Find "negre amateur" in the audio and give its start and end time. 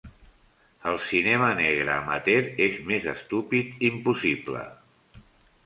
1.59-2.49